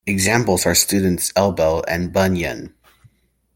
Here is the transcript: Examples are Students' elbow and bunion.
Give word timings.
Examples 0.07 0.65
are 0.65 0.73
Students' 0.73 1.31
elbow 1.35 1.81
and 1.81 2.11
bunion. 2.11 2.73